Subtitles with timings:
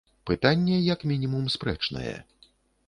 [0.29, 2.17] Пытанне, як мінімум, спрэчнае.